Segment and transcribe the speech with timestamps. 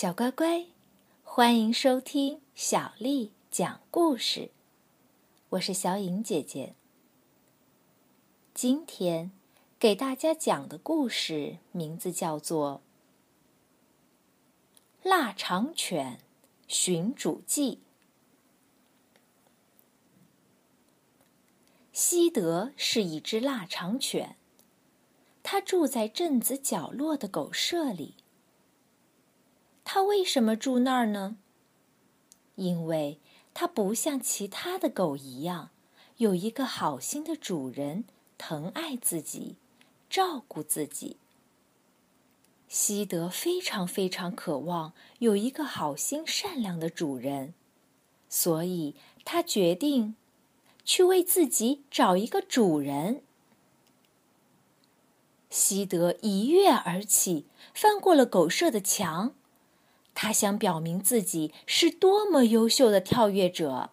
[0.00, 0.64] 小乖乖，
[1.22, 4.50] 欢迎收听小丽讲故事。
[5.50, 6.74] 我是小颖姐姐。
[8.54, 9.30] 今天
[9.78, 12.80] 给大家讲的故事名字叫做
[15.06, 16.20] 《腊肠犬
[16.66, 17.76] 寻主记》。
[21.92, 24.38] 西德是一只腊肠犬，
[25.42, 28.14] 它住在镇子角落的狗舍里。
[29.92, 31.36] 它为什么住那儿呢？
[32.54, 33.18] 因为
[33.52, 35.70] 它不像其他的狗一样，
[36.18, 38.04] 有一个好心的主人
[38.38, 39.56] 疼爱自己，
[40.08, 41.16] 照顾自己。
[42.68, 47.52] 西德非常非常渴望有一个好心善良的主人，
[48.28, 48.94] 所以
[49.24, 50.14] 他决定
[50.84, 53.24] 去为自己找一个主人。
[55.50, 59.34] 西德一跃而起，翻过了狗舍的墙。
[60.22, 63.88] 他想表明自己是多么优秀的跳跃者，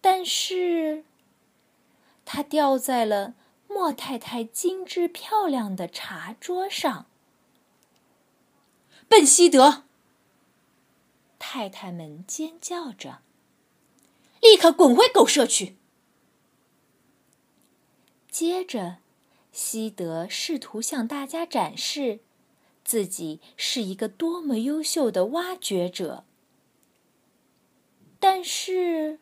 [0.00, 1.04] 但是，
[2.24, 3.34] 他掉在了
[3.68, 7.06] 莫太太精致漂亮的茶桌上。
[9.06, 9.84] 笨西德！
[11.38, 13.20] 太太们尖叫着
[14.42, 15.76] ：“立刻滚回狗舍去！”
[18.28, 18.96] 接着，
[19.52, 22.18] 西德试图向大家展示。
[22.84, 26.24] 自己是一个多么优秀的挖掘者，
[28.20, 29.18] 但是，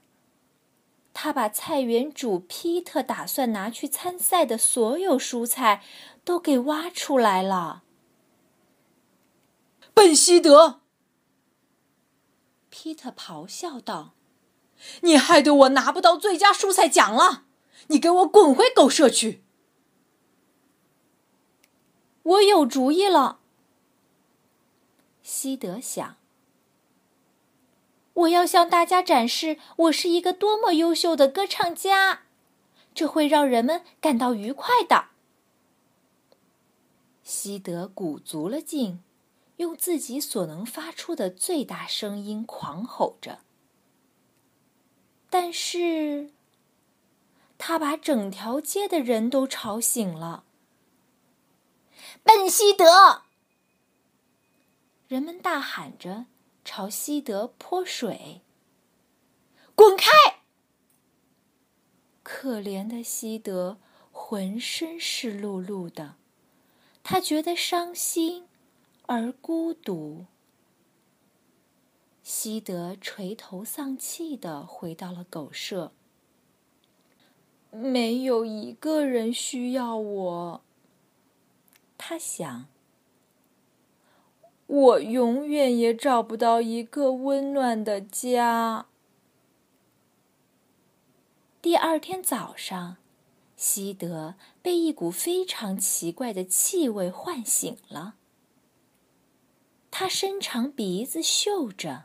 [1.15, 5.83] 他把菜园主皮特打算拿去参赛的所有蔬菜
[6.25, 7.85] 都给挖出来了。
[9.95, 10.81] 笨西德！
[12.71, 14.15] 皮特咆哮道
[15.03, 17.45] ：“你害得我拿不到最佳蔬菜奖了！
[17.89, 19.45] 你给我滚回狗舍去！”
[22.25, 23.41] 我有主意了。
[25.43, 26.19] 西德想
[28.15, 32.23] ：“我要向大家展示我是一个多么优秀的歌唱家，
[32.95, 35.07] 这会让人们感到愉快的。”
[37.25, 39.03] 西德鼓足了劲，
[39.57, 43.41] 用自己所能发出的最大声音狂吼着，
[45.29, 46.31] 但是
[47.59, 50.45] 他把整条街的人都吵醒了。
[52.23, 53.23] 笨西德！
[55.13, 56.25] 人们大喊着，
[56.65, 58.41] 朝西德泼水。
[59.75, 60.09] 滚开！
[62.23, 63.77] 可怜的西德
[64.11, 66.15] 浑身湿漉漉的，
[67.03, 68.47] 他觉得伤心
[69.05, 70.25] 而孤独。
[72.23, 75.93] 西德垂头丧气的回到了狗舍。
[77.71, 80.63] 没有一个人需要我，
[81.99, 82.72] 他想。
[84.73, 88.87] 我永远也找不到一个温暖的家。
[91.61, 92.97] 第二天早上，
[93.55, 98.15] 西德被一股非常奇怪的气味唤醒了。
[99.91, 102.05] 他伸长鼻子嗅着，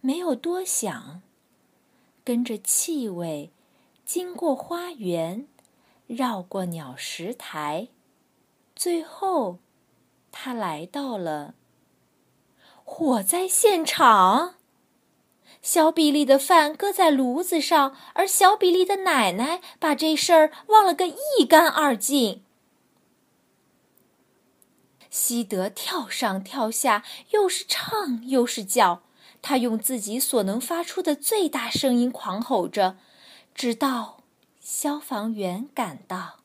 [0.00, 1.22] 没有多想，
[2.24, 3.52] 跟着气味，
[4.04, 5.46] 经过花园，
[6.08, 7.86] 绕过鸟食台，
[8.74, 9.60] 最后，
[10.32, 11.54] 他来到了。
[12.90, 14.54] 火灾现场，
[15.62, 22.42] 小比利的饭搁在炉子上，而小比利的奶奶把这事儿忘了个一干二净。
[25.10, 29.02] 西德跳上跳下，又是唱又是叫，
[29.42, 32.96] 他用自己所能发出的最大声音狂吼着，
[33.54, 34.24] 直到
[34.58, 36.40] 消防员赶到。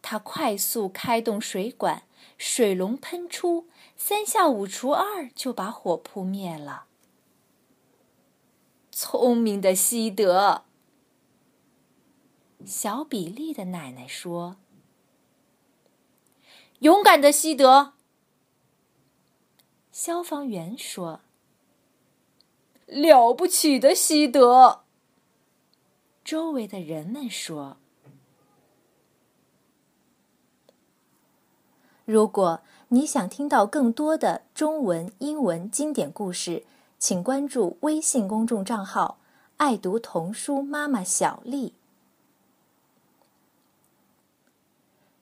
[0.00, 2.04] 他快速开动水管。
[2.38, 3.66] 水龙喷出，
[3.96, 6.86] 三下五除二就把火扑灭了。
[8.92, 10.62] 聪明的西德，
[12.64, 14.56] 小比利的奶奶说
[16.78, 17.94] ：“勇敢的西德。”
[19.90, 21.20] 消防员说
[22.86, 24.84] ：“了不起的西德。”
[26.24, 27.78] 周围的人们说。
[32.08, 36.64] 如果你想听到更多的中文、英文经典故事，
[36.98, 39.18] 请关注微信公众账号
[39.58, 41.74] “爱读童书妈妈小丽”。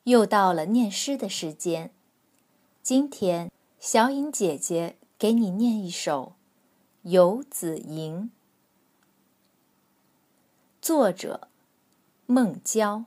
[0.06, 1.90] 又到了念诗的时间，
[2.84, 3.50] 今天
[3.80, 6.34] 小颖姐姐给你念一首
[7.10, 8.16] 《游子吟》，
[10.80, 11.48] 作者
[12.26, 13.06] 孟郊。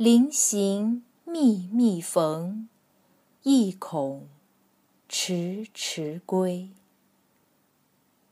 [0.00, 2.70] 临行密密缝，
[3.42, 4.30] 意恐
[5.06, 6.70] 迟迟归。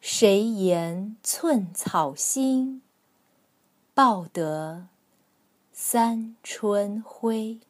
[0.01, 2.81] 谁言寸草心，
[3.93, 4.89] 报得
[5.71, 7.61] 三春晖。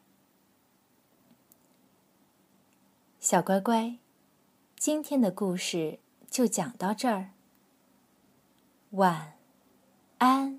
[3.19, 3.97] 小乖乖，
[4.77, 5.99] 今天的故事
[6.31, 7.31] 就讲到这儿。
[8.91, 9.33] 晚。
[10.19, 10.58] 安。